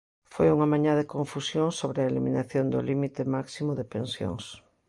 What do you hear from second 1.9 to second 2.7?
a eliminación